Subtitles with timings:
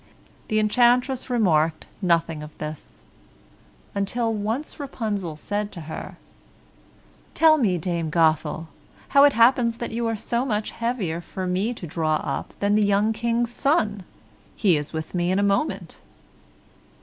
[0.47, 3.03] The enchantress remarked nothing of this,
[3.93, 6.17] until once Rapunzel said to her,
[7.35, 8.67] "Tell me, Dame Gothel,
[9.09, 12.73] how it happens that you are so much heavier for me to draw up than
[12.73, 14.01] the young King's son
[14.55, 16.01] he is with me in a moment."